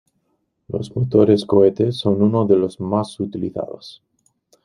Los 0.69 0.95
motores 0.95 1.45
cohete 1.45 1.91
son 1.91 2.23
uno 2.23 2.47
de 2.47 2.55
los 2.55 2.79
más 2.79 3.19
utilizados. 3.19 4.01